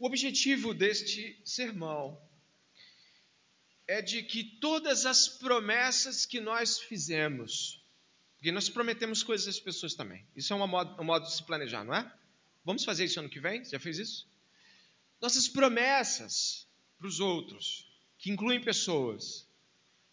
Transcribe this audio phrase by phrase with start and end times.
[0.00, 2.18] O objetivo deste sermão
[3.86, 7.84] é de que todas as promessas que nós fizemos,
[8.38, 11.42] porque nós prometemos coisas às pessoas também, isso é um modo, um modo de se
[11.42, 12.10] planejar, não é?
[12.64, 13.62] Vamos fazer isso ano que vem?
[13.62, 14.26] Já fez isso?
[15.20, 17.86] Nossas promessas para os outros,
[18.16, 19.46] que incluem pessoas,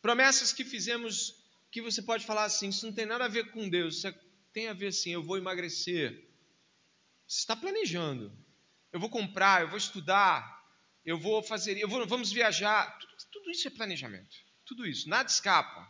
[0.02, 1.34] promessas que fizemos,
[1.72, 4.14] que você pode falar assim, isso não tem nada a ver com Deus, isso
[4.52, 6.28] tem a ver assim, eu vou emagrecer.
[7.26, 8.47] Você está planejando.
[8.98, 10.68] Eu vou comprar, eu vou estudar,
[11.06, 12.98] eu vou fazer, eu vou, vamos viajar.
[12.98, 14.36] Tudo, tudo isso é planejamento.
[14.66, 15.88] Tudo isso, nada escapa.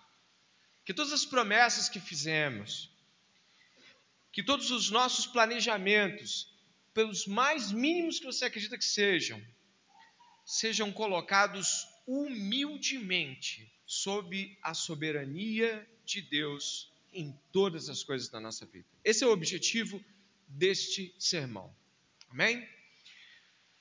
[0.84, 2.92] Que todas as promessas que fizemos,
[4.30, 6.54] que todos os nossos planejamentos,
[6.94, 9.42] pelos mais mínimos que você acredita que sejam,
[10.46, 18.86] sejam colocados humildemente sob a soberania de Deus em todas as coisas da nossa vida.
[19.02, 20.04] Esse é o objetivo
[20.46, 21.74] deste sermão.
[22.30, 22.68] Amém?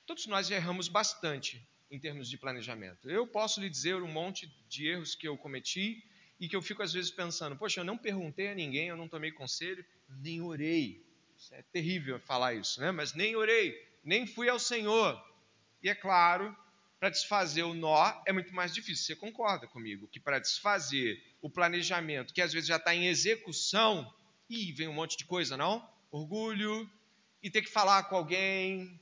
[0.07, 1.61] Todos nós erramos bastante
[1.91, 3.09] em termos de planejamento.
[3.09, 6.01] Eu posso lhe dizer um monte de erros que eu cometi
[6.39, 9.09] e que eu fico às vezes pensando: poxa, eu não perguntei a ninguém, eu não
[9.09, 9.85] tomei conselho,
[10.21, 11.05] nem orei.
[11.37, 12.89] Isso é terrível falar isso, né?
[12.89, 15.21] Mas nem orei, nem fui ao Senhor.
[15.83, 16.55] E é claro,
[17.01, 19.05] para desfazer o nó é muito mais difícil.
[19.07, 24.09] Você concorda comigo que para desfazer o planejamento, que às vezes já está em execução,
[24.49, 25.85] e vem um monte de coisa, não?
[26.09, 26.89] Orgulho,
[27.43, 28.97] e ter que falar com alguém,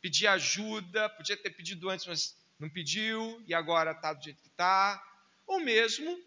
[0.00, 4.48] pedir ajuda, podia ter pedido antes, mas não pediu, e agora está do jeito que
[4.48, 5.02] está.
[5.46, 6.18] Ou mesmo,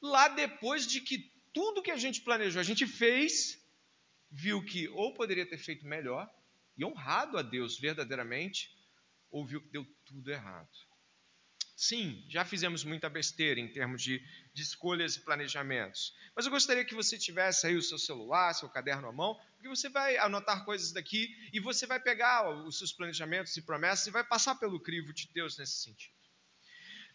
[0.00, 3.60] lá depois de que tudo que a gente planejou, a gente fez,
[4.30, 6.28] viu que ou poderia ter feito melhor,
[6.76, 8.70] e honrado a Deus verdadeiramente,
[9.30, 10.87] ou viu que deu tudo errado.
[11.80, 14.20] Sim, já fizemos muita besteira em termos de,
[14.52, 16.12] de, escolhas e planejamentos.
[16.34, 19.68] Mas eu gostaria que você tivesse aí o seu celular, seu caderno à mão, porque
[19.68, 24.10] você vai anotar coisas daqui e você vai pegar os seus planejamentos e promessas e
[24.10, 26.16] vai passar pelo crivo de Deus nesse sentido.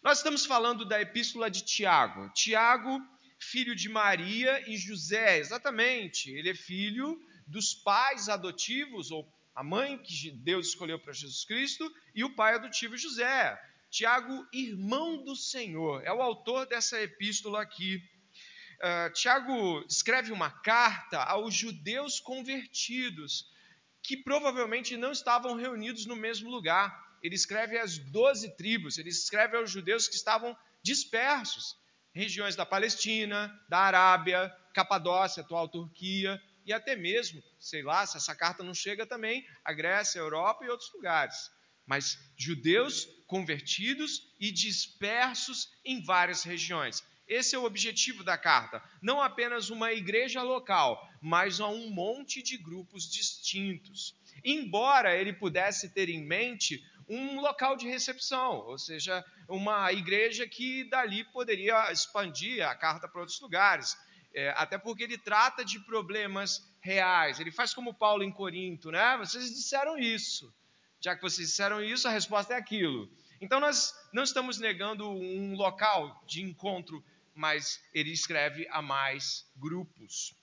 [0.02, 2.30] Nós estamos falando da epístola de Tiago.
[2.30, 3.06] Tiago,
[3.38, 6.30] filho de Maria e José, exatamente.
[6.30, 11.94] Ele é filho dos pais adotivos, ou a mãe que Deus escolheu para Jesus Cristo,
[12.14, 13.60] e o pai adotivo José.
[13.94, 18.02] Tiago, irmão do Senhor, é o autor dessa epístola aqui.
[18.80, 23.46] Uh, Tiago escreve uma carta aos judeus convertidos,
[24.02, 26.92] que provavelmente não estavam reunidos no mesmo lugar.
[27.22, 31.76] Ele escreve às doze tribos, ele escreve aos judeus que estavam dispersos,
[32.12, 38.34] regiões da Palestina, da Arábia, Capadócia, atual Turquia, e até mesmo, sei lá, se essa
[38.34, 41.54] carta não chega também, a Grécia, a Europa e outros lugares
[41.86, 47.02] mas judeus convertidos e dispersos em várias regiões.
[47.26, 48.82] Esse é o objetivo da carta.
[49.00, 54.14] Não apenas uma igreja local, mas a um monte de grupos distintos.
[54.44, 60.84] Embora ele pudesse ter em mente um local de recepção, ou seja, uma igreja que
[60.84, 63.96] dali poderia expandir a carta para outros lugares.
[64.34, 67.38] É, até porque ele trata de problemas reais.
[67.38, 69.16] Ele faz como Paulo em Corinto, né?
[69.18, 70.52] Vocês disseram isso.
[71.04, 73.10] Já que vocês disseram isso, a resposta é aquilo.
[73.38, 77.04] Então nós não estamos negando um local de encontro,
[77.34, 80.34] mas ele escreve a mais grupos.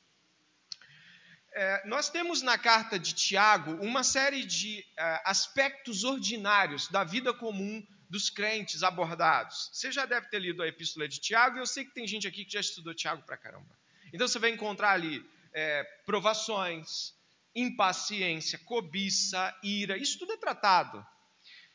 [1.52, 7.34] É, nós temos na carta de Tiago uma série de é, aspectos ordinários da vida
[7.34, 9.72] comum dos crentes abordados.
[9.74, 12.28] Você já deve ter lido a epístola de Tiago, e eu sei que tem gente
[12.28, 13.76] aqui que já estudou Tiago pra caramba.
[14.14, 17.16] Então você vai encontrar ali é, provações,
[17.56, 21.06] impaciência, cobiça, ira, isso tudo é tratado.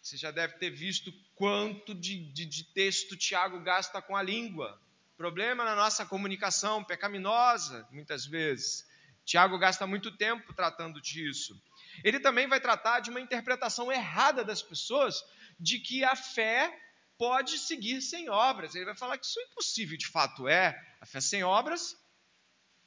[0.00, 4.80] Você já deve ter visto quanto de, de, de texto Tiago gasta com a língua.
[5.16, 8.86] Problema na nossa comunicação pecaminosa, muitas vezes.
[9.24, 11.60] Tiago gasta muito tempo tratando disso.
[12.04, 15.24] Ele também vai tratar de uma interpretação errada das pessoas
[15.58, 16.72] de que a fé
[17.18, 18.74] pode seguir sem obras.
[18.74, 20.80] Ele vai falar que isso é impossível, de fato é.
[21.00, 21.96] A fé sem obras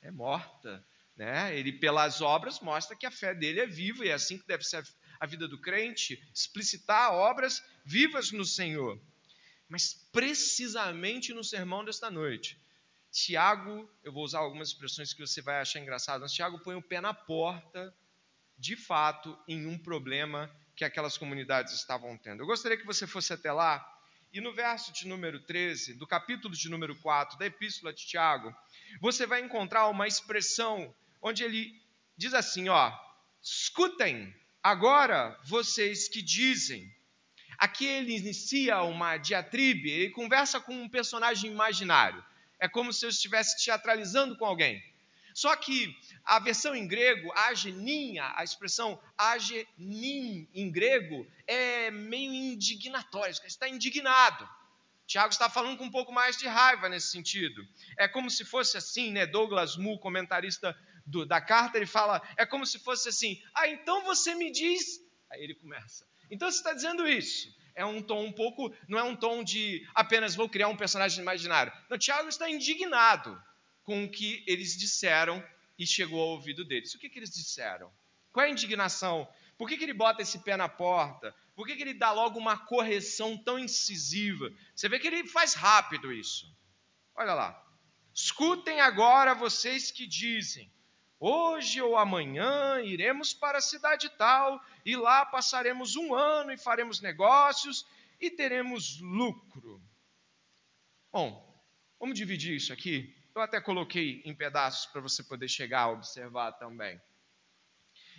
[0.02, 0.86] é morta.
[1.19, 1.53] Né?
[1.53, 4.63] Ele, pelas obras, mostra que a fé dele é viva e é assim que deve
[4.63, 4.81] ser
[5.19, 8.98] a vida do crente explicitar obras vivas no Senhor.
[9.68, 12.57] Mas precisamente no sermão desta noite,
[13.12, 16.81] Tiago, eu vou usar algumas expressões que você vai achar engraçado, mas Tiago põe o
[16.81, 17.94] pé na porta,
[18.57, 22.44] de fato, em um problema que aquelas comunidades estavam tendo.
[22.44, 23.86] Eu gostaria que você fosse até lá,
[24.31, 28.56] e no verso de número 13, do capítulo de número 4 da epístola de Tiago,
[29.01, 31.74] você vai encontrar uma expressão onde ele
[32.18, 32.92] diz assim, ó:
[33.42, 36.94] "Escutem agora vocês que dizem".
[37.57, 42.24] Aqui ele inicia uma diatribe, ele conversa com um personagem imaginário.
[42.57, 44.81] É como se eu estivesse teatralizando com alguém.
[45.33, 45.95] Só que
[46.25, 54.48] a versão em grego, ageninha, a expressão agenin em grego, é meio indignatória, está indignado.
[55.07, 57.65] Tiago está falando com um pouco mais de raiva nesse sentido.
[57.98, 59.25] É como se fosse assim, né?
[59.25, 60.77] Douglas Moo, comentarista
[61.10, 65.02] do, da carta, ele fala: é como se fosse assim, ah, então você me diz.
[65.30, 66.06] Aí ele começa.
[66.30, 67.54] Então você está dizendo isso.
[67.76, 71.22] É um tom um pouco, não é um tom de apenas vou criar um personagem
[71.22, 71.72] imaginário.
[71.90, 73.42] Não, Tiago está indignado
[73.84, 75.44] com o que eles disseram
[75.78, 76.94] e chegou ao ouvido deles.
[76.94, 77.92] O que, que eles disseram?
[78.32, 79.28] Qual é a indignação?
[79.58, 81.34] Por que, que ele bota esse pé na porta?
[81.56, 84.52] Por que, que ele dá logo uma correção tão incisiva?
[84.76, 86.54] Você vê que ele faz rápido isso.
[87.16, 87.66] Olha lá.
[88.14, 90.72] Escutem agora vocês que dizem:
[91.19, 97.01] Hoje ou amanhã iremos para a cidade tal, e lá passaremos um ano e faremos
[97.01, 97.86] negócios
[98.21, 99.81] e teremos lucro.
[101.12, 101.62] Bom,
[102.00, 103.13] vamos dividir isso aqui.
[103.36, 107.01] Eu até coloquei em pedaços para você poder chegar a observar também.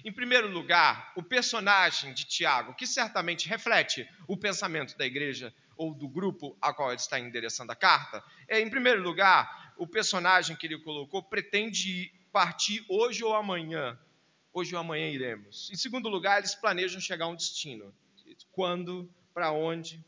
[0.04, 5.94] Em primeiro lugar, o personagem de Tiago, que certamente reflete o pensamento da igreja ou
[5.94, 10.54] do grupo a qual ele está endereçando a carta, é, em primeiro lugar, o personagem
[10.56, 13.98] que ele colocou pretende partir hoje ou amanhã.
[14.52, 15.70] Hoje ou amanhã iremos.
[15.70, 17.94] Em segundo lugar, eles planejam chegar a um destino.
[18.52, 20.04] Quando, para onde,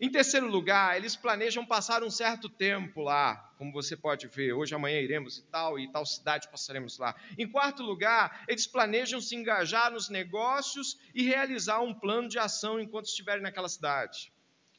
[0.00, 4.74] em terceiro lugar, eles planejam passar um certo tempo lá, como você pode ver, hoje,
[4.74, 7.14] amanhã iremos e tal, e tal cidade passaremos lá.
[7.38, 12.80] Em quarto lugar, eles planejam se engajar nos negócios e realizar um plano de ação
[12.80, 14.31] enquanto estiverem naquela cidade.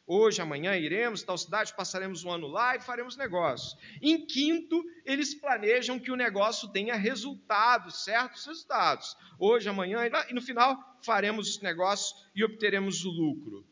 [0.06, 3.78] Hoje, amanhã iremos, tal cidade, passaremos um ano lá e faremos negócios.
[4.02, 9.16] Em quinto, eles planejam que o negócio tenha resultados, certos resultados.
[9.40, 13.66] Hoje, amanhã e no final faremos os negócios e obteremos o lucro.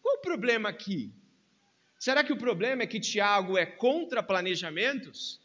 [0.00, 1.12] Qual o problema aqui?
[1.98, 5.40] Será que o problema é que Tiago é contra planejamentos?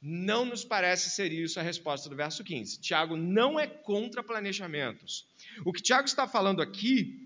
[0.00, 2.80] Não nos parece ser isso a resposta do verso 15.
[2.80, 5.26] Tiago não é contra planejamentos.
[5.64, 7.25] O que Tiago está falando aqui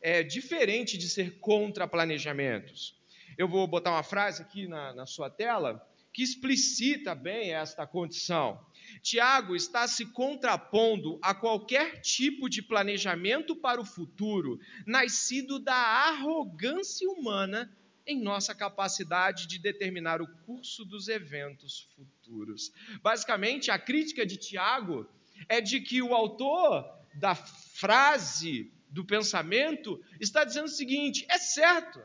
[0.00, 2.96] é diferente de ser contra planejamentos.
[3.36, 8.58] Eu vou botar uma frase aqui na, na sua tela que explicita bem esta condição.
[9.02, 17.08] Tiago está se contrapondo a qualquer tipo de planejamento para o futuro, nascido da arrogância
[17.08, 17.70] humana
[18.06, 22.72] em nossa capacidade de determinar o curso dos eventos futuros.
[23.02, 25.06] Basicamente, a crítica de Tiago
[25.48, 26.84] é de que o autor
[27.14, 32.00] da frase, do pensamento, está dizendo o seguinte: é certo.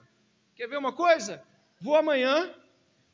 [0.55, 1.43] Quer ver uma coisa?
[1.79, 2.53] Vou amanhã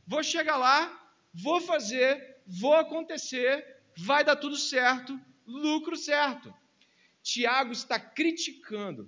[0.10, 6.52] vou chegar lá, vou fazer, vou acontecer, vai dar tudo certo, lucro certo.
[7.22, 9.08] Tiago está criticando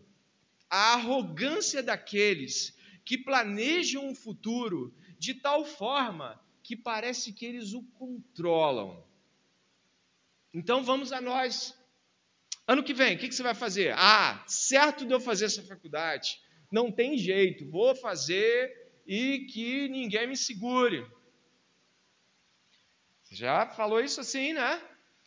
[0.70, 7.82] a arrogância daqueles que planejam um futuro de tal forma que parece que eles o
[7.96, 9.04] controlam.
[10.54, 11.76] Então vamos a nós.
[12.72, 13.94] Ano que vem, o que você vai fazer?
[13.98, 16.40] Ah, certo de eu fazer essa faculdade.
[16.72, 18.72] Não tem jeito, vou fazer
[19.06, 21.06] e que ninguém me segure.
[23.22, 24.82] Você já falou isso assim, né?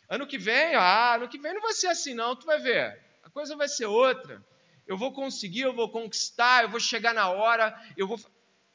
[0.09, 2.99] Ano que vem, ah, ano que vem não vai ser assim, não, tu vai ver.
[3.23, 4.43] A coisa vai ser outra.
[4.87, 8.19] Eu vou conseguir, eu vou conquistar, eu vou chegar na hora, eu vou.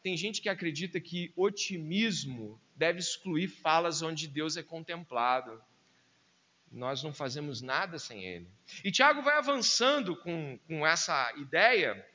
[0.03, 5.59] Tem gente que acredita que otimismo deve excluir falas onde Deus é contemplado.
[6.71, 8.47] Nós não fazemos nada sem Ele.
[8.83, 12.05] E Tiago vai avançando com, com essa ideia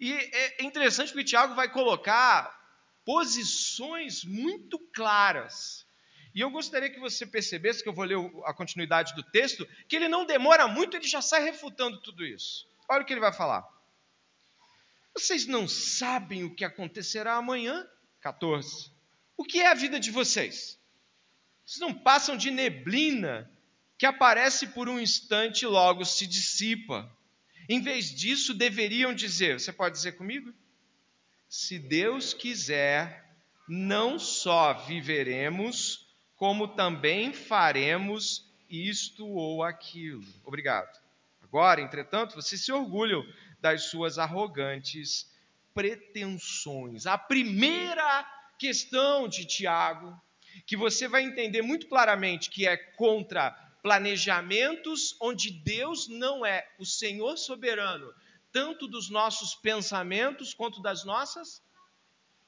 [0.00, 2.54] e é interessante porque Tiago vai colocar
[3.04, 5.86] posições muito claras.
[6.34, 9.96] E eu gostaria que você percebesse, que eu vou ler a continuidade do texto, que
[9.96, 12.68] ele não demora muito, ele já sai refutando tudo isso.
[12.88, 13.66] Olha o que ele vai falar.
[15.14, 17.88] Vocês não sabem o que acontecerá amanhã?
[18.20, 18.92] 14.
[19.34, 20.78] O que é a vida de vocês?
[21.64, 23.50] Vocês não passam de neblina
[23.98, 27.10] que aparece por um instante e logo se dissipa.
[27.68, 30.52] Em vez disso, deveriam dizer: você pode dizer comigo?
[31.48, 33.24] Se Deus quiser,
[33.68, 40.24] não só viveremos, como também faremos isto ou aquilo.
[40.44, 41.00] Obrigado.
[41.42, 43.24] Agora, entretanto, vocês se orgulham
[43.60, 45.32] das suas arrogantes
[45.72, 47.06] pretensões.
[47.06, 48.24] A primeira
[48.58, 50.20] questão de Tiago,
[50.66, 56.84] que você vai entender muito claramente que é contra planejamentos onde Deus não é o
[56.84, 58.12] Senhor soberano,
[58.50, 61.62] tanto dos nossos pensamentos quanto das nossas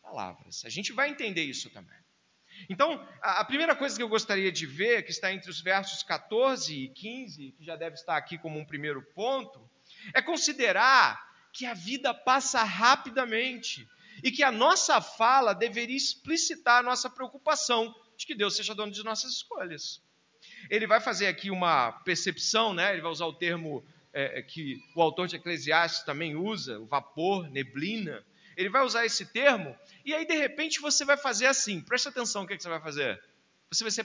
[0.02, 0.64] palavras.
[0.64, 1.96] A gente vai entender isso também.
[2.68, 6.74] Então, a primeira coisa que eu gostaria de ver, que está entre os versos 14
[6.74, 9.60] e 15, que já deve estar aqui como um primeiro ponto,
[10.12, 13.88] é considerar que a vida passa rapidamente
[14.24, 18.90] e que a nossa fala deveria explicitar a nossa preocupação de que Deus seja dono
[18.90, 20.02] de nossas escolhas.
[20.70, 22.92] Ele vai fazer aqui uma percepção, né?
[22.92, 26.86] ele vai usar o termo é, é, que o autor de Eclesiastes também usa, o
[26.86, 28.24] vapor, neblina.
[28.56, 32.42] Ele vai usar esse termo, e aí de repente você vai fazer assim, presta atenção
[32.42, 33.22] o que, é que você vai fazer.
[33.70, 34.04] Você vai ser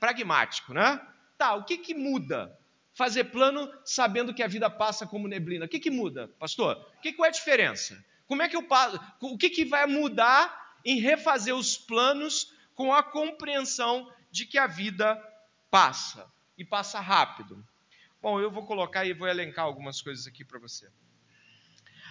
[0.00, 1.00] pragmático, né?
[1.38, 2.56] Tá, o que, que muda?
[2.94, 5.66] Fazer plano sabendo que a vida passa como neblina.
[5.66, 6.76] O que, que muda, pastor?
[6.98, 8.02] O que, qual é a diferença?
[8.26, 8.66] Como é que eu
[9.20, 14.66] o que, que vai mudar em refazer os planos com a compreensão de que a
[14.66, 15.22] vida
[15.72, 17.66] passa e passa rápido?
[18.20, 20.86] Bom, eu vou colocar e vou elencar algumas coisas aqui para você.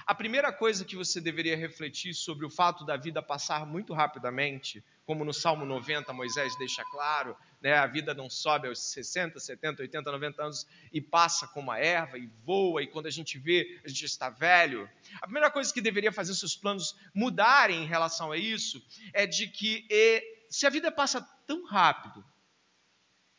[0.04, 4.84] A primeira coisa que você deveria refletir sobre o fato da vida passar muito rapidamente,
[5.06, 9.84] como no Salmo 90 Moisés deixa claro, né, a vida não sobe aos 60, 70,
[9.84, 13.80] 80, 90 anos e passa como a erva e voa, e quando a gente vê,
[13.86, 14.90] a gente está velho.
[15.22, 19.48] A primeira coisa que deveria fazer seus planos mudarem em relação a isso é de
[19.48, 22.26] que e, se a vida passa tão rápido,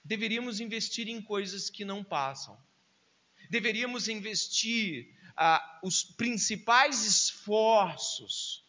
[0.04, 2.58] deveríamos investir em coisas que não passam.
[3.48, 8.64] Deveríamos investir ah, os principais esforços,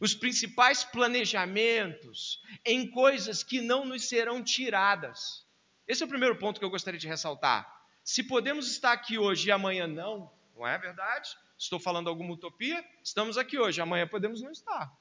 [0.00, 5.46] os principais planejamentos em coisas que não nos serão tiradas.
[5.86, 7.70] Esse é o primeiro ponto que eu gostaria de ressaltar.
[8.02, 11.30] Se podemos estar aqui hoje e amanhã não, não é verdade?
[11.58, 12.84] Estou falando alguma utopia?
[13.04, 14.92] Estamos aqui hoje, amanhã podemos não estar.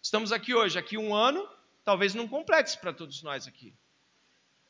[0.00, 1.46] Estamos aqui hoje, aqui um ano,
[1.84, 3.74] talvez não complete para todos nós aqui.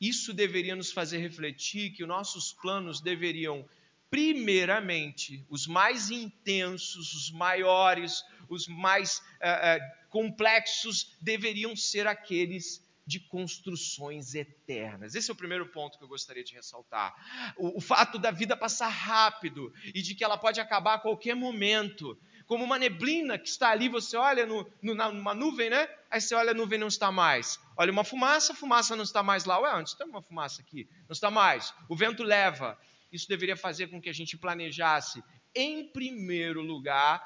[0.00, 3.68] Isso deveria nos fazer refletir que os nossos planos deveriam,
[4.10, 13.18] primeiramente, os mais intensos, os maiores, os mais uh, uh, complexos, deveriam ser aqueles de
[13.18, 15.14] construções eternas.
[15.14, 17.14] Esse é o primeiro ponto que eu gostaria de ressaltar.
[17.56, 21.34] O, o, fato da vida passar rápido e de que ela pode acabar a qualquer
[21.34, 25.86] momento como uma neblina que está ali, você olha no, no, numa nuvem, né?
[26.10, 27.60] Aí você olha, a nuvem não está mais.
[27.76, 29.60] Olha uma fumaça, a fumaça não está mais lá.
[29.60, 30.88] Ué, onde está uma fumaça aqui?
[31.06, 31.74] Não está mais.
[31.90, 32.78] O vento leva.
[33.12, 35.22] Isso deveria fazer com que a gente planejasse,
[35.54, 37.22] em primeiro lugar,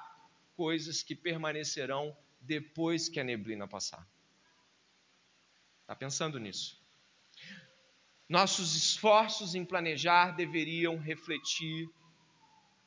[0.57, 4.05] coisas que permanecerão depois que a neblina passar.
[5.83, 6.83] Está pensando nisso?
[8.29, 11.89] Nossos esforços em planejar deveriam refletir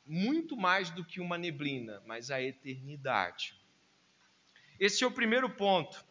[0.06, 3.54] muito mais do que uma neblina, mas a eternidade.
[4.78, 6.04] Esse é o primeiro ponto.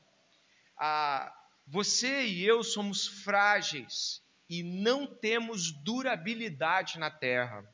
[0.77, 1.33] Ah,
[1.65, 7.67] você e eu somos frágeis e não temos durabilidade na terra.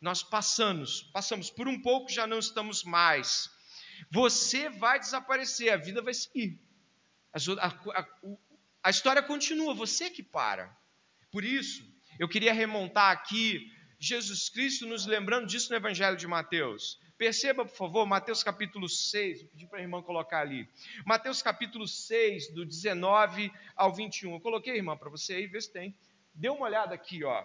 [0.00, 3.50] Nós passamos, passamos por um pouco, já não estamos mais.
[4.10, 6.58] Você vai desaparecer, a vida vai seguir.
[7.32, 8.06] A, a,
[8.82, 10.74] a história continua, você que para.
[11.30, 11.84] Por isso,
[12.18, 13.70] eu queria remontar aqui
[14.02, 16.98] Jesus Cristo nos lembrando disso no Evangelho de Mateus.
[17.18, 20.66] Perceba, por favor, Mateus capítulo 6, vou pedir para a irmã colocar ali.
[21.04, 24.32] Mateus capítulo 6, do 19 ao 21.
[24.32, 25.94] Eu coloquei, irmã, para você aí, vê se tem.
[26.32, 27.44] Dê uma olhada aqui, ó.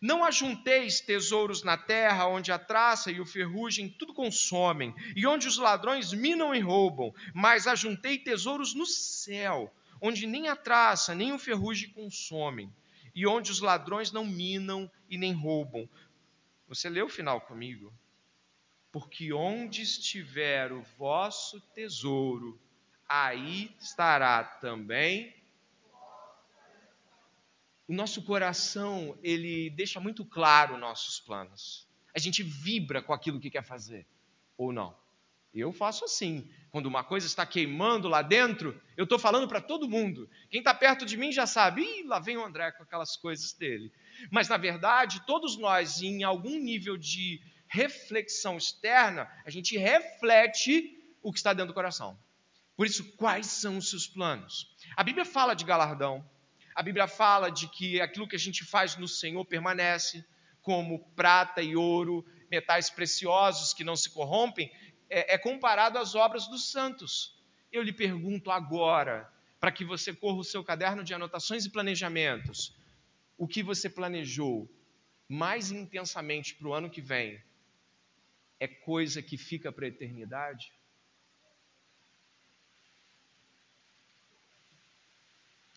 [0.00, 5.46] Não ajunteis tesouros na terra, onde a traça e o ferrugem tudo consomem, e onde
[5.46, 11.32] os ladrões minam e roubam, mas ajuntei tesouros no céu, onde nem a traça nem
[11.32, 12.68] o ferrugem consomem
[13.14, 15.88] e onde os ladrões não minam e nem roubam.
[16.66, 17.92] Você leu o final comigo?
[18.90, 22.60] Porque onde estiver o vosso tesouro,
[23.08, 25.34] aí estará também
[27.86, 31.86] o nosso coração, ele deixa muito claro nossos planos.
[32.14, 34.06] A gente vibra com aquilo que quer fazer,
[34.56, 34.96] ou não.
[35.54, 36.48] Eu faço assim.
[36.70, 40.28] Quando uma coisa está queimando lá dentro, eu estou falando para todo mundo.
[40.50, 43.52] Quem está perto de mim já sabe, Ih, lá vem o André com aquelas coisas
[43.52, 43.92] dele.
[44.30, 51.32] Mas, na verdade, todos nós, em algum nível de reflexão externa, a gente reflete o
[51.32, 52.18] que está dentro do coração.
[52.76, 54.68] Por isso, quais são os seus planos?
[54.96, 56.28] A Bíblia fala de galardão.
[56.74, 60.24] A Bíblia fala de que aquilo que a gente faz no Senhor permanece,
[60.60, 64.70] como prata e ouro, metais preciosos que não se corrompem,
[65.14, 67.40] é, é comparado às obras dos santos.
[67.70, 72.76] Eu lhe pergunto agora, para que você corra o seu caderno de anotações e planejamentos,
[73.38, 74.68] o que você planejou
[75.28, 77.40] mais intensamente para o ano que vem
[78.58, 80.72] é coisa que fica para a eternidade?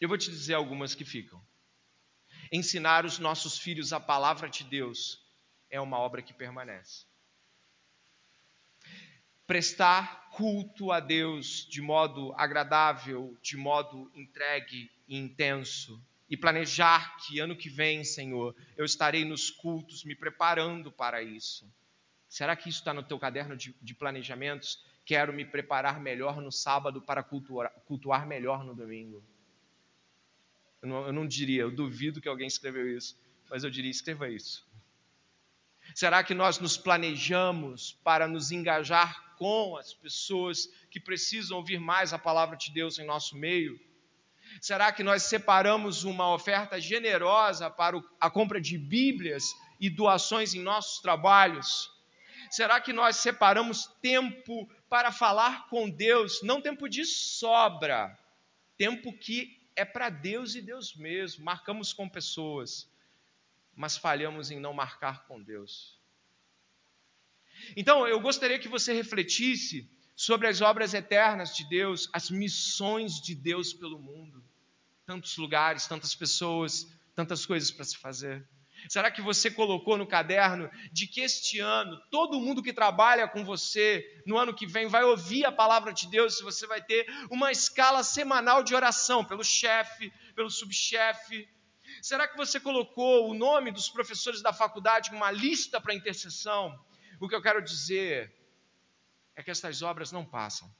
[0.01, 1.39] Eu vou te dizer algumas que ficam.
[2.51, 5.23] Ensinar os nossos filhos a palavra de Deus
[5.69, 7.05] é uma obra que permanece
[9.47, 15.99] prestar culto a Deus de modo agradável, de modo entregue e intenso,
[16.29, 21.65] e planejar que ano que vem, Senhor, eu estarei nos cultos me preparando para isso.
[22.27, 24.83] Será que isso está no teu caderno de, de planejamentos?
[25.05, 29.23] Quero me preparar melhor no sábado para cultuar, cultuar melhor no domingo.
[30.81, 33.17] Eu não, eu não diria, eu duvido que alguém escreveu isso,
[33.49, 34.67] mas eu diria: escreva isso.
[35.95, 42.13] Será que nós nos planejamos para nos engajar com as pessoas que precisam ouvir mais
[42.13, 43.79] a palavra de Deus em nosso meio?
[44.61, 49.45] Será que nós separamos uma oferta generosa para a compra de Bíblias
[49.79, 51.91] e doações em nossos trabalhos?
[52.49, 58.17] Será que nós separamos tempo para falar com Deus, não tempo de sobra,
[58.77, 61.43] tempo que é para Deus e Deus mesmo?
[61.43, 62.89] Marcamos com pessoas,
[63.75, 65.96] mas falhamos em não marcar com Deus.
[67.75, 73.35] Então, eu gostaria que você refletisse sobre as obras eternas de Deus, as missões de
[73.35, 74.43] Deus pelo mundo.
[75.05, 78.47] Tantos lugares, tantas pessoas, tantas coisas para se fazer.
[78.89, 83.43] Será que você colocou no caderno de que este ano todo mundo que trabalha com
[83.43, 87.05] você no ano que vem vai ouvir a palavra de Deus e você vai ter
[87.29, 91.47] uma escala semanal de oração pelo chefe, pelo subchefe?
[92.01, 96.77] Será que você colocou o nome dos professores da faculdade em uma lista para intercessão?
[97.19, 98.31] O que eu quero dizer
[99.35, 100.71] é que estas obras não passam.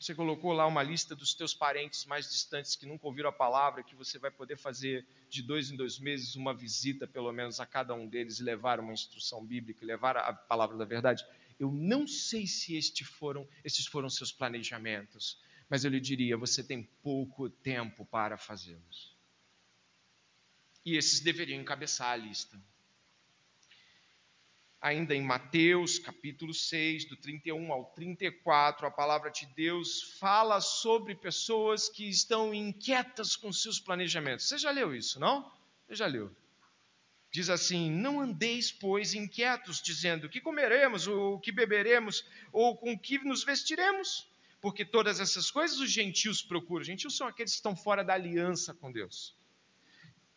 [0.00, 3.82] Você colocou lá uma lista dos teus parentes mais distantes que nunca ouviram a palavra,
[3.82, 7.66] que você vai poder fazer de dois em dois meses uma visita, pelo menos, a
[7.66, 11.26] cada um deles e levar uma instrução bíblica, levar a palavra da verdade.
[11.58, 13.46] Eu não sei se estes foram,
[13.90, 19.16] foram seus planejamentos, mas eu lhe diria: você tem pouco tempo para fazê-los.
[20.86, 22.58] E esses deveriam encabeçar a lista
[24.80, 31.14] ainda em Mateus, capítulo 6, do 31 ao 34, a palavra de Deus fala sobre
[31.14, 34.48] pessoas que estão inquietas com seus planejamentos.
[34.48, 35.50] Você já leu isso, não?
[35.86, 36.30] Você já leu.
[37.30, 43.18] Diz assim: Não andeis, pois, inquietos, dizendo: que comeremos, ou que beberemos, ou com que
[43.18, 44.26] nos vestiremos?
[44.60, 46.80] Porque todas essas coisas os gentios procuram.
[46.80, 49.37] Os gentios são aqueles que estão fora da aliança com Deus.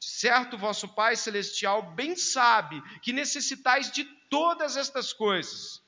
[0.03, 5.79] Certo, vosso Pai Celestial bem sabe que necessitais de todas estas coisas,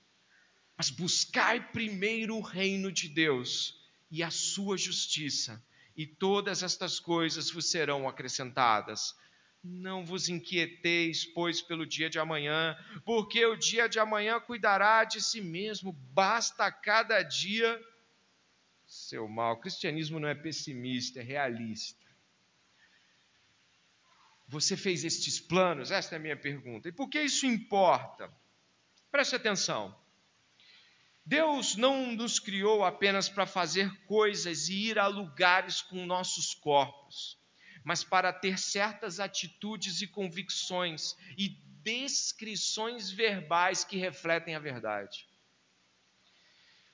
[0.78, 3.76] mas buscai primeiro o reino de Deus
[4.12, 5.60] e a sua justiça,
[5.98, 9.16] e todas estas coisas vos serão acrescentadas.
[9.64, 15.24] Não vos inquieteis, pois, pelo dia de amanhã, porque o dia de amanhã cuidará de
[15.24, 17.82] si mesmo, basta cada dia
[18.86, 19.54] seu mal.
[19.54, 22.04] O cristianismo não é pessimista, é realista.
[24.48, 25.92] Você fez estes planos?
[25.92, 26.90] Esta é a minha pergunta.
[26.90, 28.32] E por que isso importa?
[29.12, 29.96] Preste atenção.
[31.26, 37.40] Deus não nos criou apenas para fazer coisas e ir a lugares com nossos corpos,
[37.84, 41.50] mas para ter certas atitudes e convicções e
[41.82, 45.28] descrições verbais que refletem a verdade.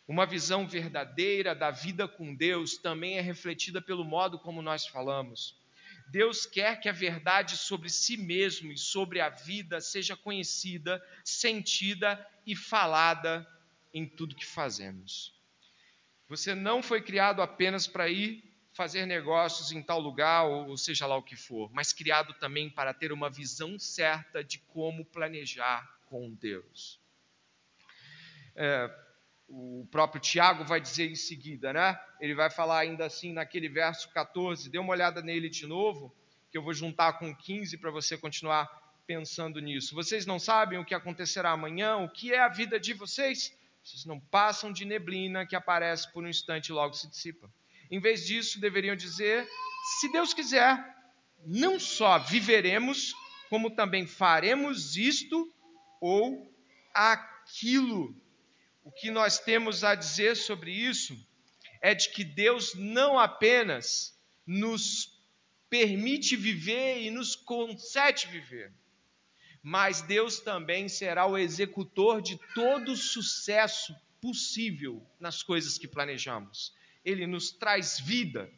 [0.08, 5.59] Uma visão verdadeira da vida com Deus também é refletida pelo modo como nós falamos.
[6.12, 12.26] Deus quer que a verdade sobre si mesmo e sobre a vida seja conhecida, sentida
[12.46, 13.48] e falada
[13.94, 15.34] em tudo que fazemos.
[16.28, 21.18] Você não foi criado apenas para ir fazer negócios em tal lugar, ou seja lá
[21.18, 26.34] o que for, mas criado também para ter uma visão certa de como planejar com
[26.34, 27.00] Deus.
[28.56, 28.90] É,
[29.50, 32.00] o próprio Tiago vai dizer em seguida, né?
[32.22, 36.16] Ele vai falar ainda assim naquele verso 14, dê uma olhada nele de novo,
[36.52, 38.68] que eu vou juntar com 15 para você continuar
[39.08, 39.96] pensando nisso.
[39.96, 43.52] Vocês não sabem o que acontecerá amanhã, o que é a vida de vocês?
[43.84, 47.52] Vocês não passam de neblina que aparece por um instante e logo se dissipa.
[47.90, 49.48] Em vez disso, deveriam dizer:
[50.00, 50.78] se Deus quiser,
[51.44, 53.16] não só viveremos,
[53.50, 55.52] como também faremos isto
[56.00, 56.54] ou
[56.94, 58.16] aquilo
[58.90, 61.16] o que nós temos a dizer sobre isso
[61.80, 65.16] é de que Deus não apenas nos
[65.70, 68.74] permite viver e nos concede viver,
[69.62, 76.74] mas Deus também será o executor de todo o sucesso possível nas coisas que planejamos.
[77.06, 78.52] Ele nos traz vida,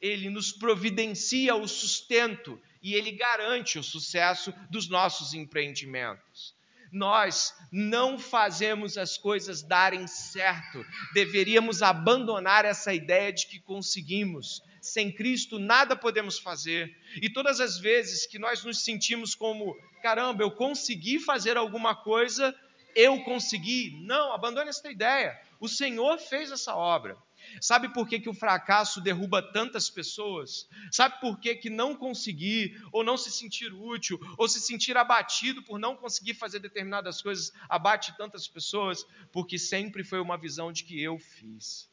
[0.00, 6.53] ele nos providencia o sustento e ele garante o sucesso dos nossos empreendimentos
[6.94, 10.86] nós não fazemos as coisas darem certo.
[11.12, 14.62] Deveríamos abandonar essa ideia de que conseguimos.
[14.80, 16.96] Sem Cristo nada podemos fazer.
[17.20, 22.54] E todas as vezes que nós nos sentimos como, caramba, eu consegui fazer alguma coisa,
[22.94, 24.00] eu consegui.
[24.04, 25.36] Não, abandone essa ideia.
[25.58, 27.18] O Senhor fez essa obra.
[27.60, 30.68] Sabe por que, que o fracasso derruba tantas pessoas?
[30.90, 35.62] Sabe por que, que não conseguir, ou não se sentir útil, ou se sentir abatido
[35.62, 39.06] por não conseguir fazer determinadas coisas, abate tantas pessoas?
[39.32, 41.88] Porque sempre foi uma visão de que eu fiz.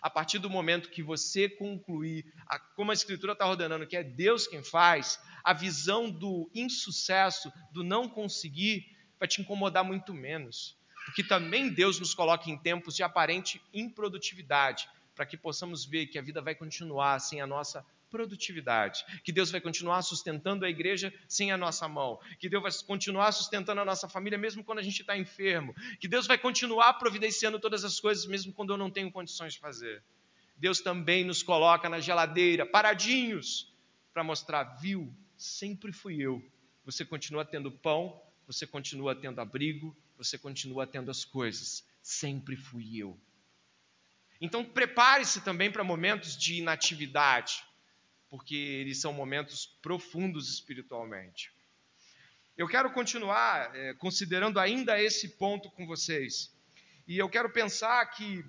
[0.00, 4.04] A partir do momento que você concluir, a, como a Escritura está ordenando, que é
[4.04, 8.86] Deus quem faz, a visão do insucesso, do não conseguir,
[9.18, 10.76] vai te incomodar muito menos.
[11.04, 14.88] Porque também Deus nos coloca em tempos de aparente improdutividade,
[15.18, 19.50] para que possamos ver que a vida vai continuar sem a nossa produtividade, que Deus
[19.50, 23.84] vai continuar sustentando a igreja sem a nossa mão, que Deus vai continuar sustentando a
[23.84, 27.98] nossa família mesmo quando a gente está enfermo, que Deus vai continuar providenciando todas as
[27.98, 30.04] coisas mesmo quando eu não tenho condições de fazer.
[30.56, 33.74] Deus também nos coloca na geladeira, paradinhos,
[34.14, 36.40] para mostrar, viu, sempre fui eu.
[36.84, 42.96] Você continua tendo pão, você continua tendo abrigo, você continua tendo as coisas, sempre fui
[42.96, 43.18] eu.
[44.40, 47.68] Então prepare-se também para momentos de inatividade
[48.30, 51.50] porque eles são momentos profundos espiritualmente.
[52.56, 56.52] Eu quero continuar é, considerando ainda esse ponto com vocês.
[57.06, 58.44] E eu quero pensar que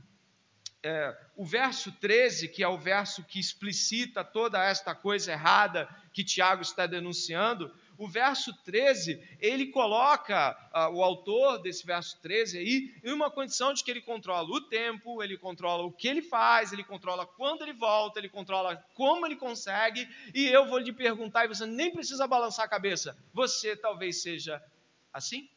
[0.81, 6.23] é, o verso 13, que é o verso que explicita toda esta coisa errada que
[6.23, 12.95] Tiago está denunciando, o verso 13, ele coloca uh, o autor desse verso 13 aí
[13.03, 16.71] em uma condição de que ele controla o tempo, ele controla o que ele faz,
[16.71, 21.43] ele controla quando ele volta, ele controla como ele consegue, e eu vou lhe perguntar,
[21.43, 24.63] e você nem precisa balançar a cabeça, você talvez seja
[25.11, 25.49] assim?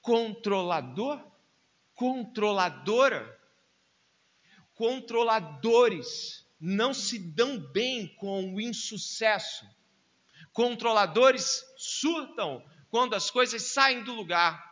[0.00, 1.24] Controlador?
[1.94, 3.40] Controladora?
[4.74, 9.64] Controladores não se dão bem com o insucesso
[10.52, 14.70] Controladores surtam quando as coisas saem do lugar,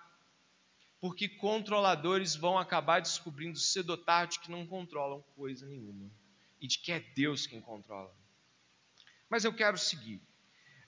[1.01, 6.11] porque controladores vão acabar descobrindo cedo ou tarde que não controlam coisa nenhuma
[6.61, 8.15] e de que é Deus quem controla.
[9.29, 10.21] Mas eu quero seguir.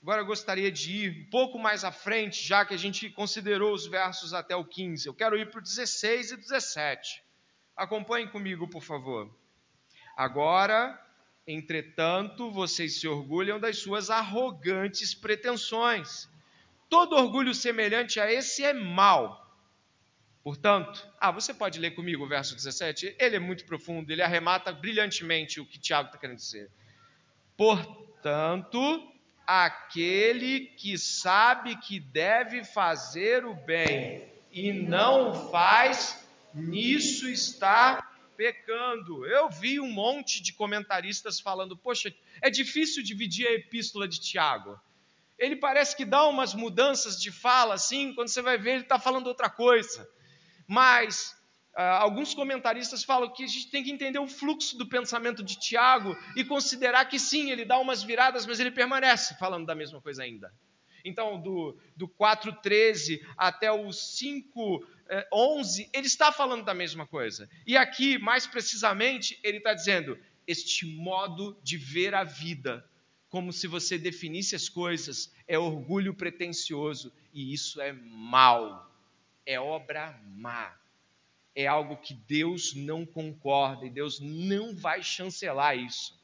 [0.01, 3.73] Agora eu gostaria de ir um pouco mais à frente, já que a gente considerou
[3.73, 5.07] os versos até o 15.
[5.07, 7.23] Eu quero ir para o 16 e 17.
[7.75, 9.33] Acompanhem comigo, por favor.
[10.15, 10.99] Agora
[11.45, 16.29] Entretanto, vocês se orgulham das suas arrogantes pretensões.
[16.89, 19.43] Todo orgulho semelhante a esse é mau.
[20.43, 23.15] Portanto, ah, você pode ler comigo o verso 17?
[23.17, 26.69] Ele é muito profundo, ele arremata brilhantemente o que Tiago está querendo dizer.
[27.57, 29.11] Portanto,
[29.47, 39.25] aquele que sabe que deve fazer o bem e não faz, nisso está pecando.
[39.25, 44.79] Eu vi um monte de comentaristas falando: poxa, é difícil dividir a epístola de Tiago.
[45.37, 48.99] Ele parece que dá umas mudanças de fala, assim, quando você vai ver, ele está
[48.99, 50.07] falando outra coisa.
[50.67, 51.35] Mas
[51.75, 55.59] ah, alguns comentaristas falam que a gente tem que entender o fluxo do pensamento de
[55.59, 59.99] Tiago e considerar que sim, ele dá umas viradas, mas ele permanece falando da mesma
[59.99, 60.53] coisa ainda.
[61.03, 64.87] Então, do, do 4,13 até o 5,
[65.31, 67.49] 11, ele está falando da mesma coisa.
[67.67, 72.87] E aqui, mais precisamente, ele está dizendo: este modo de ver a vida,
[73.29, 78.89] como se você definisse as coisas, é orgulho pretensioso, e isso é mal,
[79.45, 80.75] é obra má.
[81.55, 86.19] É algo que Deus não concorda e Deus não vai chancelar isso.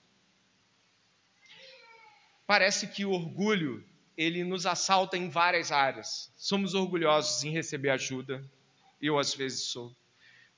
[2.48, 3.88] Parece que o orgulho
[4.20, 6.30] ele nos assalta em várias áreas.
[6.36, 8.44] Somos orgulhosos em receber ajuda,
[9.02, 9.96] eu às vezes sou.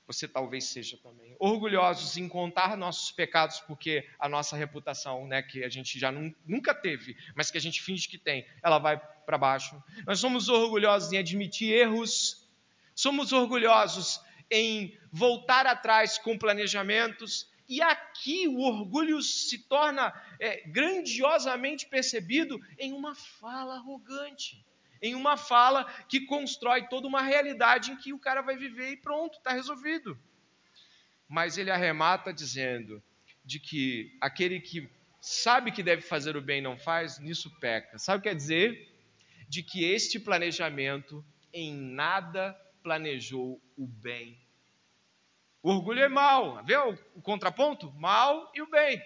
[0.04, 1.36] Você talvez seja também.
[1.38, 6.10] Orgulhosos em contar nossos pecados, porque a nossa reputação, né, que a gente já
[6.44, 9.80] nunca teve, mas que a gente finge que tem, ela vai para baixo.
[10.04, 12.44] Nós somos orgulhosos em admitir erros.
[12.96, 14.20] Somos orgulhosos
[14.50, 17.46] em voltar atrás com planejamentos.
[17.72, 24.62] E aqui o orgulho se torna é, grandiosamente percebido em uma fala arrogante
[25.00, 28.96] em uma fala que constrói toda uma realidade em que o cara vai viver e
[28.96, 30.16] pronto, está resolvido.
[31.26, 33.02] Mas ele arremata dizendo
[33.42, 37.98] de que aquele que sabe que deve fazer o bem e não faz, nisso peca.
[37.98, 38.94] Sabe o que quer dizer?
[39.48, 44.41] De que este planejamento em nada planejou o bem.
[45.62, 47.92] O orgulho é mal, vê o, contraponto?
[47.92, 49.00] Mal e o bem.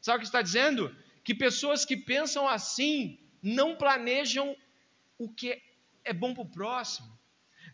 [0.00, 0.94] Sabe o que está dizendo?
[1.22, 4.56] Que pessoas que pensam assim não planejam
[5.18, 5.60] o que
[6.04, 7.18] é bom para o próximo,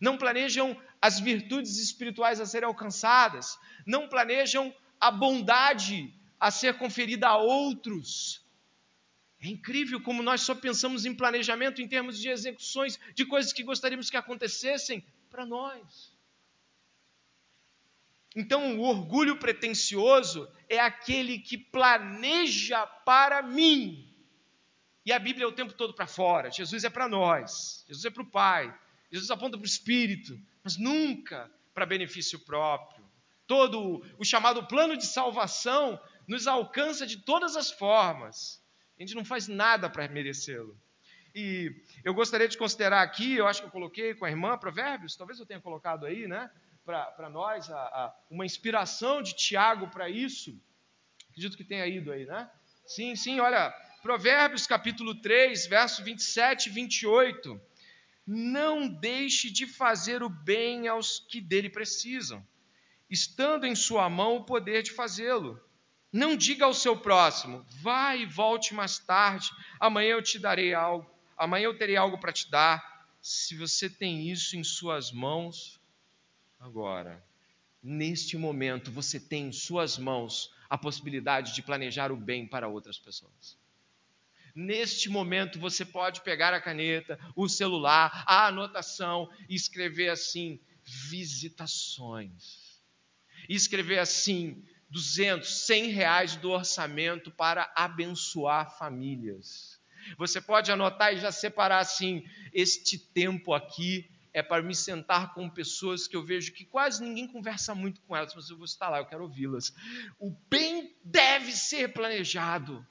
[0.01, 7.27] não planejam as virtudes espirituais a serem alcançadas, não planejam a bondade a ser conferida
[7.27, 8.43] a outros.
[9.39, 13.63] É incrível como nós só pensamos em planejamento em termos de execuções de coisas que
[13.63, 16.14] gostaríamos que acontecessem para nós.
[18.35, 24.15] Então, o orgulho pretensioso é aquele que planeja para mim
[25.05, 26.49] e a Bíblia é o tempo todo para fora.
[26.49, 27.85] Jesus é para nós.
[27.87, 28.75] Jesus é para o Pai.
[29.11, 33.05] Jesus aponta para o Espírito, mas nunca para benefício próprio.
[33.47, 38.59] todo o chamado plano de salvação nos alcança de todas as formas.
[38.97, 40.75] A gente não faz nada para merecê-lo.
[41.35, 41.71] E
[42.03, 45.39] eu gostaria de considerar aqui, eu acho que eu coloquei com a irmã Provérbios, talvez
[45.39, 46.49] eu tenha colocado aí, né,
[46.85, 50.55] para nós, a, a, uma inspiração de Tiago para isso.
[51.29, 52.49] Acredito que tenha ido aí, né?
[52.85, 53.71] Sim, sim, olha,
[54.03, 57.59] Provérbios capítulo 3, verso 27 e 28.
[58.27, 62.45] Não deixe de fazer o bem aos que dele precisam,
[63.09, 65.59] estando em sua mão o poder de fazê-lo.
[66.13, 71.09] Não diga ao seu próximo: vai e volte mais tarde, amanhã eu te darei algo,
[71.35, 73.07] amanhã eu terei algo para te dar.
[73.21, 75.79] Se você tem isso em suas mãos,
[76.59, 77.23] agora,
[77.81, 82.97] neste momento, você tem em suas mãos a possibilidade de planejar o bem para outras
[82.97, 83.57] pessoas.
[84.55, 92.81] Neste momento, você pode pegar a caneta, o celular, a anotação e escrever assim: visitações.
[93.49, 99.79] E escrever assim: 200, 100 reais do orçamento para abençoar famílias.
[100.17, 105.49] Você pode anotar e já separar assim: este tempo aqui é para me sentar com
[105.49, 108.89] pessoas que eu vejo que quase ninguém conversa muito com elas, mas eu vou estar
[108.89, 109.73] lá, eu quero ouvi-las.
[110.19, 112.85] O bem deve ser planejado.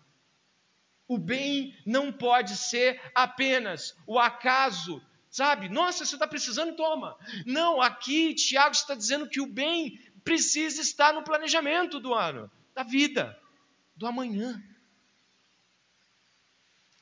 [1.07, 5.69] O bem não pode ser apenas o acaso, sabe?
[5.69, 7.15] Nossa, você está precisando, toma.
[7.45, 12.83] Não, aqui Tiago está dizendo que o bem precisa estar no planejamento do ano, da
[12.83, 13.39] vida,
[13.95, 14.63] do amanhã.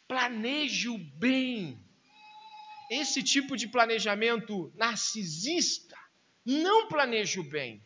[0.09, 1.82] Planeje o bem.
[2.93, 5.97] Esse tipo de planejamento narcisista
[6.45, 7.83] não planeja o bem,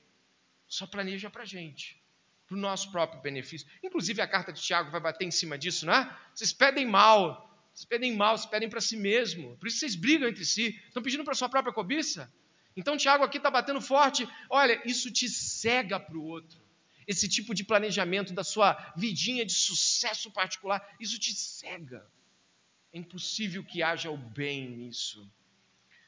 [0.67, 2.03] só planeja para a gente,
[2.45, 3.69] para o nosso próprio benefício.
[3.85, 6.19] Inclusive, a carta de Tiago vai bater em cima disso, não é?
[6.35, 10.29] Vocês pedem mal, vocês pedem mal, vocês pedem para si mesmo, por isso vocês brigam
[10.29, 12.29] entre si, estão pedindo para sua própria cobiça.
[12.77, 14.29] Então, Tiago aqui está batendo forte.
[14.51, 16.61] Olha, isso te cega para o outro.
[17.07, 22.05] Esse tipo de planejamento da sua vidinha de sucesso particular, isso te cega.
[22.93, 25.31] É impossível que haja o bem nisso.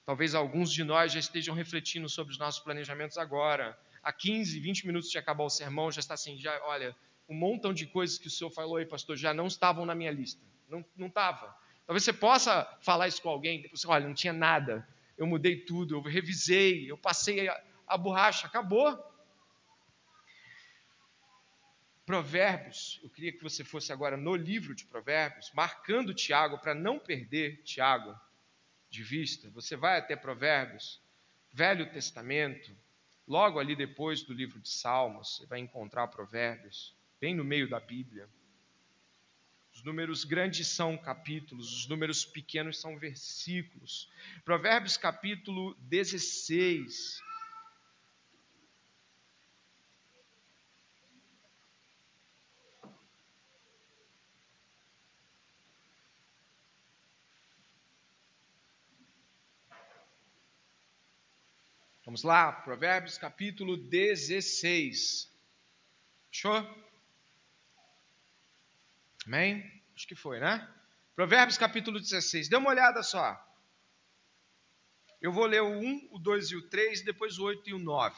[0.04, 3.78] Talvez alguns de nós já estejam refletindo sobre os nossos planejamentos agora.
[4.02, 6.96] Há 15, 20 minutos de acabar o sermão, já está assim, já, olha,
[7.28, 10.10] um montão de coisas que o senhor falou aí, pastor, já não estavam na minha
[10.10, 10.40] lista.
[10.68, 11.54] Não, não estava.
[11.86, 14.86] Talvez você possa falar isso com alguém, depois olha, não tinha nada
[15.18, 18.96] eu mudei tudo, eu revisei, eu passei a, a borracha, acabou.
[22.08, 26.98] Provérbios, eu queria que você fosse agora no livro de Provérbios, marcando Tiago para não
[26.98, 28.18] perder Tiago
[28.88, 29.50] de vista.
[29.50, 31.02] Você vai até Provérbios,
[31.52, 32.74] Velho Testamento,
[33.26, 37.78] logo ali depois do livro de Salmos, você vai encontrar Provérbios, bem no meio da
[37.78, 38.26] Bíblia.
[39.74, 44.10] Os números grandes são capítulos, os números pequenos são versículos.
[44.46, 47.27] Provérbios capítulo 16.
[62.18, 65.32] Vamos lá, Provérbios capítulo 16.
[66.32, 66.84] Achou?
[69.24, 69.84] Amém?
[69.94, 70.68] Acho que foi, né?
[71.14, 72.48] Provérbios capítulo 16.
[72.48, 73.40] Dê uma olhada só.
[75.20, 77.78] Eu vou ler o 1, o 2 e o 3, depois o 8 e o
[77.78, 78.16] 9.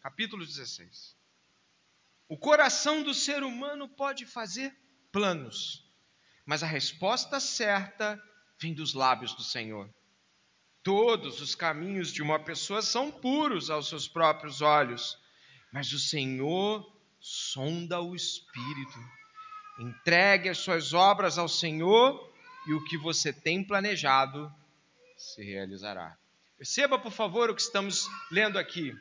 [0.00, 1.16] Capítulo 16.
[2.28, 4.76] O coração do ser humano pode fazer
[5.12, 5.88] planos,
[6.44, 8.20] mas a resposta certa
[8.60, 9.88] vem dos lábios do Senhor.
[10.82, 15.16] Todos os caminhos de uma pessoa são puros aos seus próprios olhos,
[15.72, 16.84] mas o Senhor
[17.20, 18.98] sonda o espírito.
[19.78, 22.32] Entregue as suas obras ao Senhor
[22.66, 24.52] e o que você tem planejado
[25.16, 26.16] se realizará.
[26.58, 28.92] Perceba, por favor, o que estamos lendo aqui.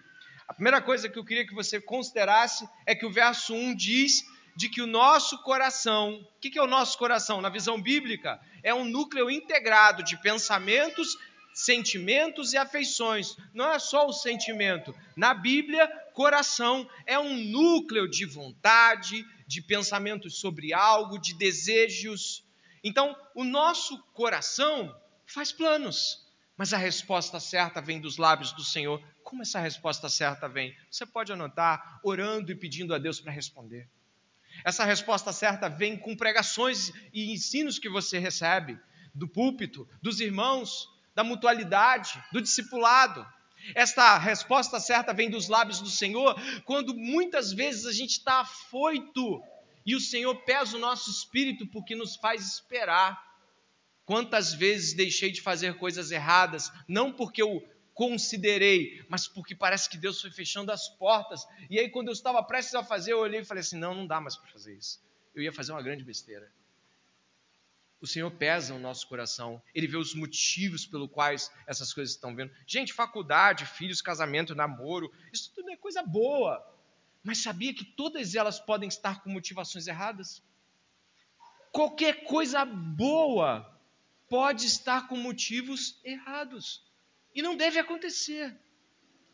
[0.47, 4.23] A primeira coisa que eu queria que você considerasse é que o verso 1 diz
[4.55, 7.41] de que o nosso coração, o que é o nosso coração?
[7.41, 11.17] Na visão bíblica, é um núcleo integrado de pensamentos,
[11.53, 13.35] sentimentos e afeições.
[13.53, 14.95] Não é só o sentimento.
[15.15, 22.43] Na Bíblia, coração é um núcleo de vontade, de pensamentos sobre algo, de desejos.
[22.83, 26.25] Então, o nosso coração faz planos,
[26.57, 29.01] mas a resposta certa vem dos lábios do Senhor.
[29.23, 30.75] Como essa resposta certa vem?
[30.89, 33.87] Você pode anotar orando e pedindo a Deus para responder.
[34.65, 38.77] Essa resposta certa vem com pregações e ensinos que você recebe
[39.13, 43.25] do púlpito, dos irmãos, da mutualidade, do discipulado.
[43.75, 49.41] Esta resposta certa vem dos lábios do Senhor, quando muitas vezes a gente está afoito
[49.85, 53.29] e o Senhor pesa o nosso espírito porque nos faz esperar.
[54.05, 59.97] Quantas vezes deixei de fazer coisas erradas, não porque eu considerei, mas porque parece que
[59.97, 61.45] Deus foi fechando as portas.
[61.69, 64.07] E aí, quando eu estava prestes a fazer, eu olhei e falei assim: não, não
[64.07, 64.99] dá mais para fazer isso.
[65.35, 66.51] Eu ia fazer uma grande besteira.
[68.01, 72.35] O Senhor pesa o nosso coração, Ele vê os motivos pelo quais essas coisas estão
[72.35, 72.51] vendo.
[72.65, 76.67] Gente, faculdade, filhos, casamento, namoro, isso tudo é coisa boa.
[77.23, 80.41] Mas sabia que todas elas podem estar com motivações erradas?
[81.71, 83.79] Qualquer coisa boa
[84.27, 86.83] pode estar com motivos errados.
[87.35, 88.57] E não deve acontecer.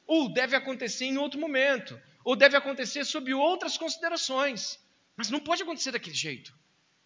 [0.05, 1.99] Ou deve acontecer em outro momento.
[2.25, 4.77] Ou deve acontecer sob outras considerações.
[5.15, 6.53] Mas não pode acontecer daquele jeito.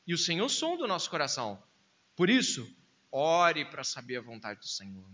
[0.05, 1.61] E o Senhor sonda o nosso coração.
[2.15, 2.67] Por isso,
[3.11, 5.05] ore para saber a vontade do Senhor.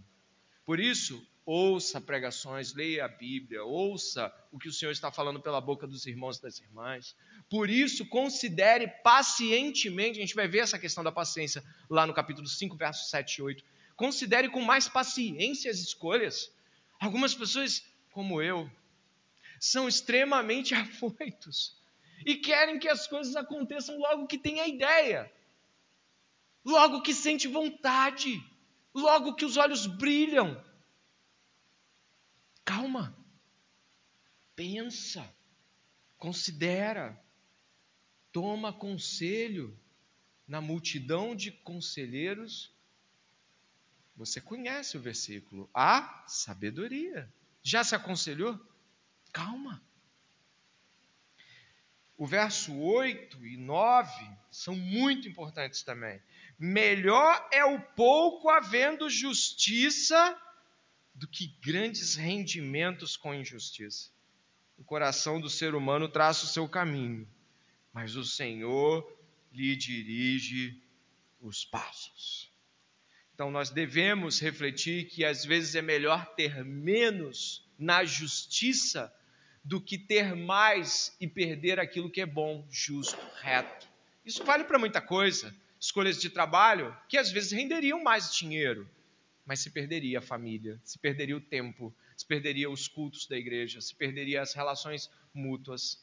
[0.65, 5.62] Por isso, ouça pregações, leia a Bíblia, ouça o que o Senhor está falando pela
[5.62, 7.15] boca dos irmãos e das irmãs.
[7.50, 12.47] Por isso, considere pacientemente, a gente vai ver essa questão da paciência lá no capítulo
[12.47, 13.63] 5, versos 7 e 8.
[13.95, 16.52] Considere com mais paciência as escolhas.
[17.00, 18.69] Algumas pessoas, como eu,
[19.60, 21.78] são extremamente afoitos
[22.25, 25.32] e querem que as coisas aconteçam logo que tem a ideia,
[26.63, 28.41] logo que sente vontade,
[28.93, 30.63] logo que os olhos brilham.
[32.65, 33.15] Calma,
[34.56, 35.34] pensa,
[36.17, 37.17] considera,
[38.32, 39.80] toma conselho
[40.47, 42.75] na multidão de conselheiros
[44.17, 45.69] você conhece o versículo.
[45.71, 47.32] Há sabedoria.
[47.62, 48.60] Já se aconselhou?
[49.32, 49.80] Calma.
[52.17, 56.19] O verso 8 e 9 são muito importantes também.
[56.58, 60.36] Melhor é o pouco havendo justiça
[61.13, 64.10] do que grandes rendimentos com injustiça.
[64.77, 67.27] O coração do ser humano traça o seu caminho,
[67.93, 69.08] mas o Senhor
[69.51, 70.82] lhe dirige
[71.39, 72.51] os passos.
[73.34, 79.13] Então nós devemos refletir que às vezes é melhor ter menos na justiça
[79.67, 83.86] do que ter mais e perder aquilo que é bom, justo, reto.
[84.25, 85.53] Isso vale para muita coisa.
[85.77, 88.89] Escolhas de trabalho que às vezes renderiam mais dinheiro,
[89.45, 93.82] mas se perderia a família, se perderia o tempo, se perderia os cultos da igreja,
[93.82, 96.01] se perderia as relações mútuas.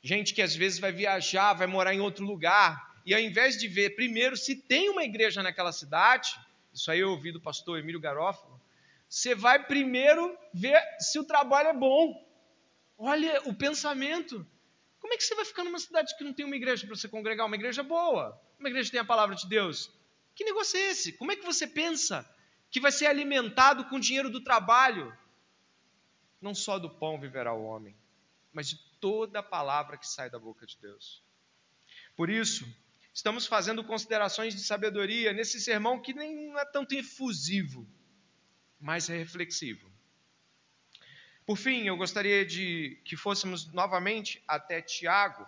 [0.00, 3.66] Gente que às vezes vai viajar, vai morar em outro lugar, e ao invés de
[3.66, 6.30] ver primeiro se tem uma igreja naquela cidade,
[6.72, 8.60] isso aí eu ouvi do pastor Emílio Garófalo,
[9.08, 12.29] você vai primeiro ver se o trabalho é bom.
[13.02, 14.46] Olha o pensamento.
[14.98, 17.08] Como é que você vai ficar numa cidade que não tem uma igreja para você
[17.08, 17.46] congregar?
[17.46, 19.90] Uma igreja boa, uma igreja que tem a palavra de Deus.
[20.34, 21.14] Que negócio é esse?
[21.14, 22.28] Como é que você pensa
[22.70, 25.16] que vai ser alimentado com o dinheiro do trabalho?
[26.42, 27.96] Não só do pão viverá o homem,
[28.52, 31.22] mas de toda a palavra que sai da boca de Deus.
[32.14, 32.68] Por isso,
[33.14, 37.88] estamos fazendo considerações de sabedoria nesse sermão que nem é tanto infusivo,
[38.78, 39.90] mas é reflexivo.
[41.46, 45.46] Por fim, eu gostaria de que fôssemos novamente até Tiago,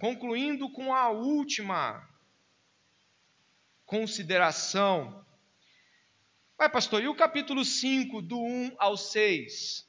[0.00, 2.08] concluindo com a última
[3.86, 5.24] consideração.
[6.56, 9.86] Vai, pastor, e o capítulo 5, do 1 ao 6?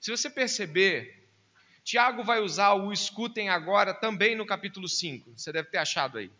[0.00, 1.30] Se você perceber,
[1.84, 5.32] Tiago vai usar o escutem agora também no capítulo 5.
[5.36, 6.30] Você deve ter achado aí.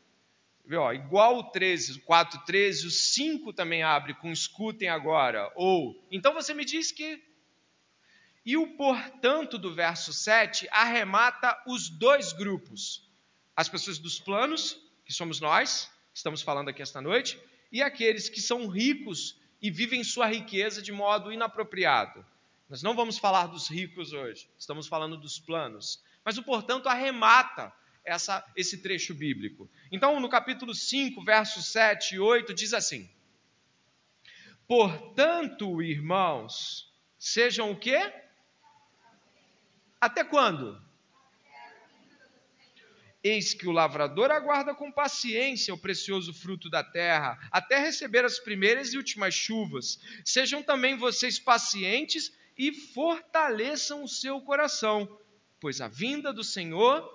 [0.72, 5.52] Ó, igual o 13, o 4, 13, o 5 também abre com escutem agora.
[5.54, 7.22] Ou, então você me diz que.
[8.44, 13.08] E o portanto do verso 7 arremata os dois grupos:
[13.56, 17.40] as pessoas dos planos, que somos nós, estamos falando aqui esta noite,
[17.72, 22.24] e aqueles que são ricos e vivem sua riqueza de modo inapropriado.
[22.68, 26.02] Nós não vamos falar dos ricos hoje, estamos falando dos planos.
[26.24, 27.72] Mas o portanto arremata
[28.04, 29.70] essa, esse trecho bíblico.
[29.90, 33.08] Então, no capítulo 5, versos 7 e 8, diz assim:
[34.68, 38.12] Portanto, irmãos, sejam o quê?
[40.04, 40.78] Até quando?
[43.22, 48.38] Eis que o lavrador aguarda com paciência o precioso fruto da terra, até receber as
[48.38, 49.98] primeiras e últimas chuvas.
[50.22, 55.08] Sejam também vocês pacientes e fortaleçam o seu coração,
[55.58, 57.10] pois a vinda do Senhor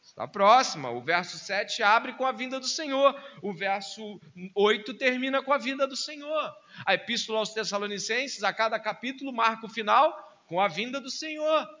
[0.00, 0.90] está próxima.
[0.90, 4.18] O verso 7 abre com a vinda do Senhor, o verso
[4.54, 6.56] 8 termina com a vinda do Senhor.
[6.86, 11.77] A epístola aos Tessalonicenses, a cada capítulo, marca o final com a vinda do Senhor.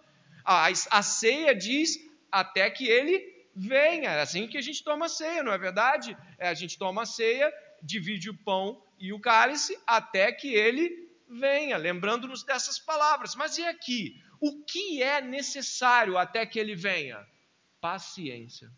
[0.50, 1.98] A, a ceia diz
[2.32, 3.22] até que ele
[3.54, 4.12] venha.
[4.12, 6.16] É assim que a gente toma a ceia, não é verdade?
[6.38, 11.06] É, a gente toma a ceia, divide o pão e o cálice até que ele
[11.28, 13.34] venha, lembrando-nos dessas palavras.
[13.34, 14.22] Mas e aqui?
[14.40, 17.22] O que é necessário até que ele venha?
[17.78, 18.72] Paciência.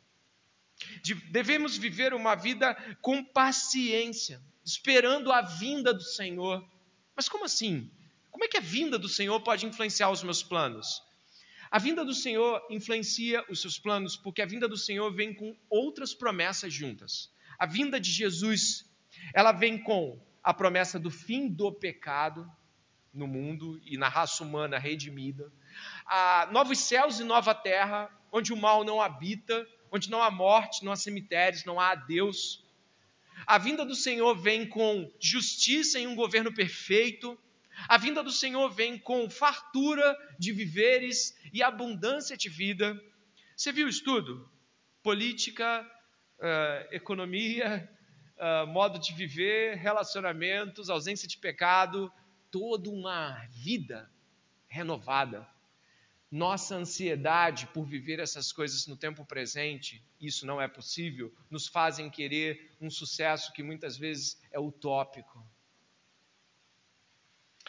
[1.31, 6.67] Devemos viver uma vida com paciência, esperando a vinda do Senhor.
[7.15, 7.89] Mas como assim?
[8.29, 11.01] Como é que a vinda do Senhor pode influenciar os meus planos?
[11.71, 15.57] A vinda do Senhor influencia os seus planos porque a vinda do Senhor vem com
[15.69, 17.33] outras promessas juntas.
[17.59, 18.91] A vinda de Jesus,
[19.33, 22.51] ela vem com a promessa do fim do pecado
[23.13, 25.53] no mundo e na raça humana redimida,
[26.07, 30.85] a novos céus e nova terra, onde o mal não habita, onde não há morte,
[30.85, 32.65] não há cemitérios, não há Deus.
[33.47, 37.39] A vinda do Senhor vem com justiça em um governo perfeito.
[37.89, 43.01] A vinda do Senhor vem com fartura de viveres e abundância de vida.
[43.57, 44.51] Você viu isso tudo?
[45.03, 45.83] Política,
[46.39, 47.89] uh, economia,
[48.37, 52.13] uh, modo de viver, relacionamentos, ausência de pecado,
[52.51, 54.11] toda uma vida
[54.69, 55.47] renovada.
[56.31, 62.09] Nossa ansiedade por viver essas coisas no tempo presente, isso não é possível, nos fazem
[62.09, 65.45] querer um sucesso que muitas vezes é utópico.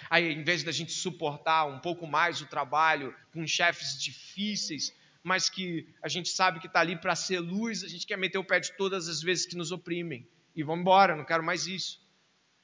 [0.10, 5.50] Aí, em vez da gente suportar um pouco mais o trabalho com chefes difíceis, mas
[5.50, 8.44] que a gente sabe que está ali para ser luz, a gente quer meter o
[8.44, 10.28] pé de todas as vezes que nos oprimem.
[10.56, 12.02] E vamos embora, não quero mais isso.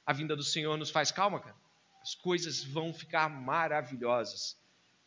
[0.04, 1.56] A vinda do Senhor nos faz calma, cara.
[2.02, 4.56] As coisas vão ficar maravilhosas.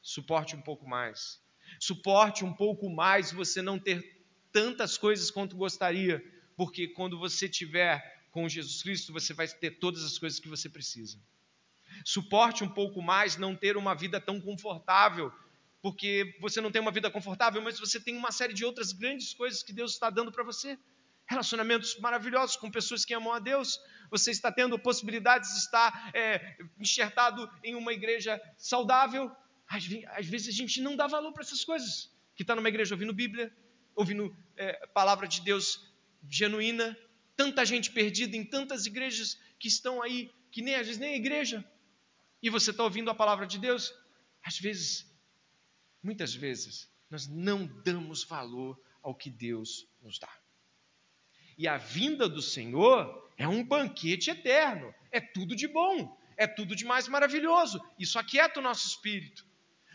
[0.01, 1.41] Suporte um pouco mais.
[1.79, 6.23] Suporte um pouco mais você não ter tantas coisas quanto gostaria,
[6.55, 10.69] porque quando você tiver com Jesus Cristo, você vai ter todas as coisas que você
[10.69, 11.19] precisa.
[12.05, 15.31] Suporte um pouco mais não ter uma vida tão confortável,
[15.81, 19.33] porque você não tem uma vida confortável, mas você tem uma série de outras grandes
[19.33, 20.77] coisas que Deus está dando para você.
[21.27, 23.79] Relacionamentos maravilhosos com pessoas que amam a Deus.
[24.09, 29.31] Você está tendo possibilidades de estar é, enxertado em uma igreja saudável.
[29.67, 29.85] Às,
[30.17, 32.11] às vezes a gente não dá valor para essas coisas.
[32.35, 33.51] Que está numa igreja ouvindo Bíblia,
[33.95, 35.89] ouvindo é, palavra de Deus
[36.29, 36.97] genuína.
[37.35, 41.17] Tanta gente perdida em tantas igrejas que estão aí, que nem às vezes nem a
[41.17, 41.65] igreja.
[42.41, 43.93] E você está ouvindo a palavra de Deus.
[44.43, 45.05] Às vezes,
[46.01, 50.31] muitas vezes, nós não damos valor ao que Deus nos dá.
[51.57, 56.75] E a vinda do Senhor é um banquete eterno, é tudo de bom, é tudo
[56.75, 57.79] de mais maravilhoso.
[57.99, 59.45] Isso aquieta o nosso espírito.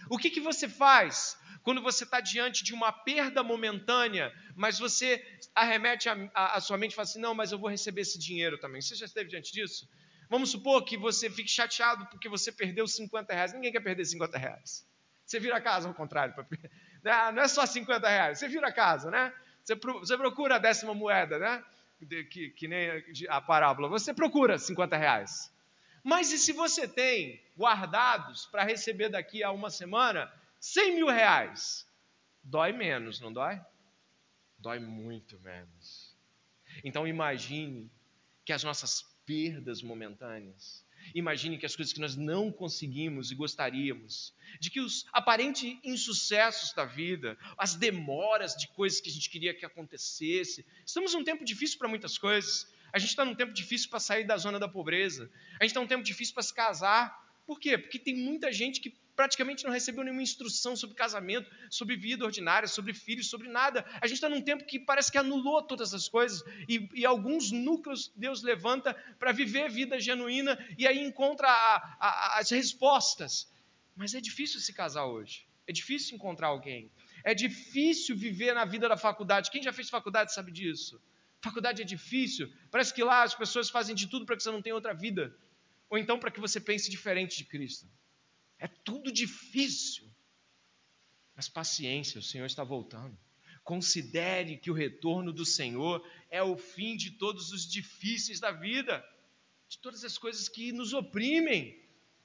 [0.09, 5.21] O que, que você faz quando você está diante de uma perda momentânea, mas você
[5.53, 8.19] arremete a, a, a, sua mente e fala assim: não, mas eu vou receber esse
[8.19, 8.81] dinheiro também?
[8.81, 9.89] Você já esteve diante disso?
[10.29, 13.53] Vamos supor que você fique chateado porque você perdeu 50 reais.
[13.53, 14.87] Ninguém quer perder 50 reais.
[15.25, 16.35] Você vira a casa ao contrário.
[17.35, 19.33] Não é só 50 reais, você vira a casa, né?
[19.65, 21.65] Você procura a décima moeda, né?
[22.31, 22.89] Que, que nem
[23.29, 23.89] a parábola.
[23.89, 25.53] Você procura 50 reais.
[26.05, 31.85] Mas e se você tem guardados para receber daqui a uma semana 100 mil reais?
[32.43, 33.61] Dói menos, não dói?
[34.59, 36.15] Dói muito menos.
[36.85, 37.91] Então imagine
[38.45, 44.33] que as nossas perdas momentâneas, imagine que as coisas que nós não conseguimos e gostaríamos,
[44.61, 49.53] de que os aparentes insucessos da vida, as demoras de coisas que a gente queria
[49.53, 52.73] que acontecesse, estamos num tempo difícil para muitas coisas.
[52.93, 55.31] A gente está num tempo difícil para sair da zona da pobreza.
[55.61, 57.15] A gente está num tempo difícil para se casar.
[57.45, 57.77] Por quê?
[57.77, 62.69] Porque tem muita gente que praticamente não recebeu nenhuma instrução sobre casamento, sobre vida ordinária,
[62.69, 63.85] sobre filhos, sobre nada.
[64.01, 67.51] A gente está num tempo que parece que anulou todas as coisas e, e alguns
[67.51, 73.51] núcleos Deus levanta para viver vida genuína e aí encontra a, a, as respostas.
[73.97, 75.47] Mas é difícil se casar hoje.
[75.67, 76.93] É difícil encontrar alguém.
[77.25, 79.51] É difícil viver na vida da faculdade.
[79.51, 81.01] Quem já fez faculdade sabe disso.
[81.41, 82.53] Faculdade é difícil.
[82.71, 85.35] Parece que lá as pessoas fazem de tudo para que você não tenha outra vida.
[85.89, 87.89] Ou então para que você pense diferente de Cristo.
[88.59, 90.11] É tudo difícil.
[91.35, 93.17] Mas paciência, o Senhor está voltando.
[93.63, 99.05] Considere que o retorno do Senhor é o fim de todos os difíceis da vida,
[99.69, 101.79] de todas as coisas que nos oprimem.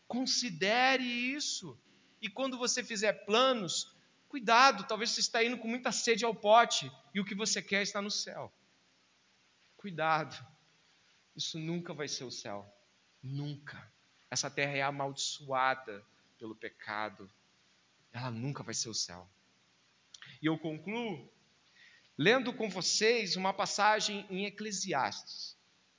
[0.07, 1.77] Considere isso.
[2.21, 3.93] E quando você fizer planos,
[4.29, 7.81] cuidado, talvez você está indo com muita sede ao pote e o que você quer
[7.81, 8.53] está no céu.
[9.75, 10.37] Cuidado.
[11.35, 12.71] Isso nunca vai ser o céu.
[13.21, 13.91] Nunca.
[14.29, 16.05] Essa terra é amaldiçoada
[16.41, 17.31] pelo pecado,
[18.11, 19.29] ela nunca vai ser o céu.
[20.41, 21.31] E eu concluo
[22.17, 25.55] lendo com vocês uma passagem em Eclesiastes,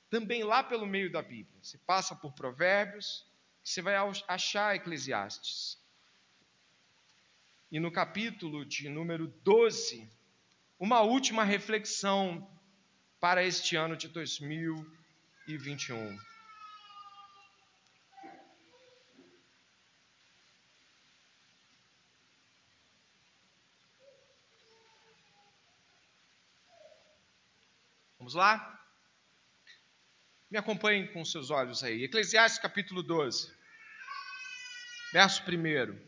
[0.09, 1.57] também lá pelo meio da Bíblia.
[1.61, 3.25] Você passa por Provérbios,
[3.63, 3.95] você vai
[4.27, 5.81] achar Eclesiastes.
[7.71, 10.11] E no capítulo de número 12,
[10.77, 12.51] uma última reflexão
[13.17, 16.32] para este ano de 2021.
[28.33, 28.83] Vamos lá?
[30.49, 32.03] Me acompanhem com seus olhos aí.
[32.03, 33.53] Eclesiastes capítulo 12,
[35.11, 35.99] verso 1.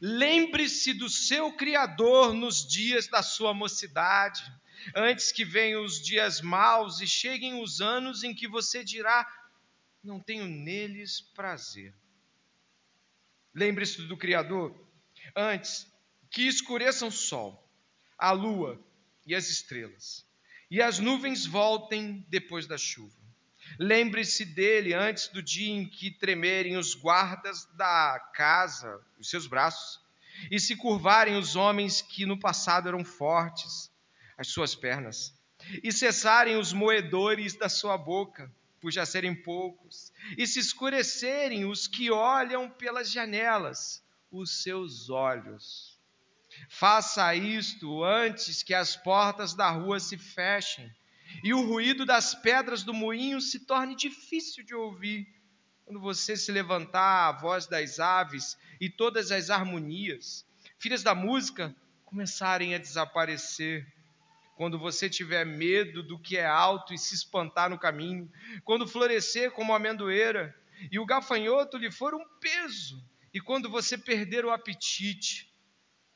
[0.00, 4.42] Lembre-se do seu Criador nos dias da sua mocidade,
[4.96, 9.26] antes que venham os dias maus e cheguem os anos em que você dirá:
[10.02, 11.94] Não tenho neles prazer.
[13.54, 14.74] Lembre-se do Criador
[15.36, 15.86] antes
[16.30, 17.70] que escureçam o sol,
[18.16, 18.82] a lua
[19.26, 20.26] e as estrelas,
[20.72, 23.22] e as nuvens voltem depois da chuva
[23.78, 30.00] Lembre-se dele antes do dia em que tremerem os guardas da casa, os seus braços,
[30.50, 33.90] e se curvarem os homens que no passado eram fortes,
[34.36, 35.34] as suas pernas,
[35.82, 41.86] e cessarem os moedores da sua boca, por já serem poucos, e se escurecerem os
[41.86, 45.91] que olham pelas janelas, os seus olhos.
[46.68, 50.90] Faça isto antes que as portas da rua se fechem
[51.42, 55.26] e o ruído das pedras do moinho se torne difícil de ouvir.
[55.84, 60.46] Quando você se levantar, a voz das aves e todas as harmonias,
[60.78, 61.74] filhas da música,
[62.04, 63.86] começarem a desaparecer.
[64.56, 68.30] Quando você tiver medo do que é alto e se espantar no caminho,
[68.64, 70.54] quando florescer como a amendoeira
[70.90, 73.02] e o gafanhoto lhe for um peso,
[73.34, 75.51] e quando você perder o apetite,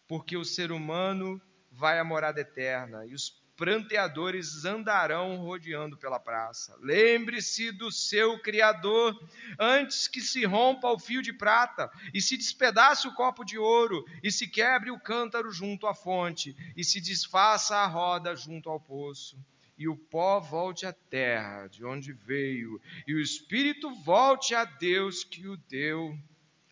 [0.08, 1.40] porque o ser humano
[1.70, 6.76] vai à morada eterna e os pranteadores andarão rodeando pela praça.
[6.80, 9.18] Lembre-se do seu Criador
[9.58, 14.04] antes que se rompa o fio de prata e se despedace o copo de ouro
[14.22, 18.78] e se quebre o cântaro junto à fonte e se desfaça a roda junto ao
[18.78, 19.38] poço.
[19.78, 25.22] E o pó volte à terra de onde veio, e o espírito volte a Deus
[25.22, 26.18] que o deu.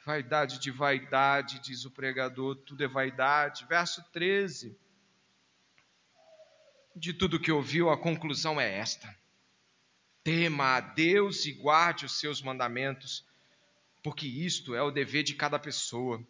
[0.05, 3.65] Vaidade de vaidade, diz o pregador, tudo é vaidade.
[3.67, 4.77] Verso 13
[6.95, 9.15] de tudo que ouviu, a conclusão é esta:
[10.23, 13.27] tema a Deus e guarde os seus mandamentos,
[14.03, 16.25] porque isto é o dever de cada pessoa.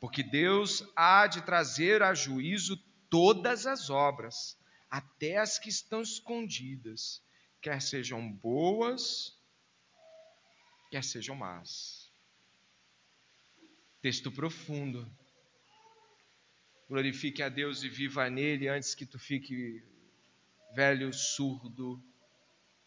[0.00, 2.76] Porque Deus há de trazer a juízo
[3.10, 4.58] todas as obras,
[4.90, 7.22] até as que estão escondidas,
[7.60, 9.38] quer sejam boas,
[10.90, 11.99] quer sejam más.
[14.02, 15.06] Texto profundo.
[16.88, 19.84] Glorifique a Deus e viva nele antes que tu fique
[20.74, 22.02] velho, surdo,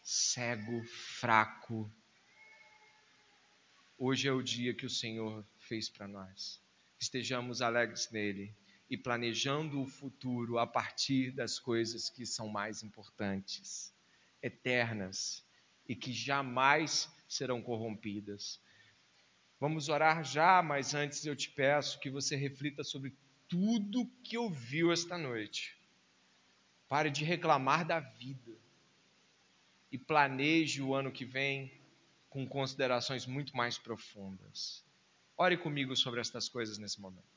[0.02, 0.82] cego,
[1.18, 1.88] fraco.
[3.96, 6.60] Hoje é o dia que o Senhor fez para nós.
[6.98, 8.52] Estejamos alegres nele
[8.90, 13.94] e planejando o futuro a partir das coisas que são mais importantes,
[14.42, 15.46] eternas
[15.88, 18.60] e que jamais serão corrompidas.
[19.64, 23.16] Vamos orar já, mas antes eu te peço que você reflita sobre
[23.48, 25.74] tudo que ouviu esta noite
[26.86, 28.52] Pare de reclamar da vida
[29.90, 31.72] e planeje o ano que vem
[32.28, 34.84] com considerações muito mais profundas.
[35.34, 37.33] Ore comigo sobre estas coisas nesse momento.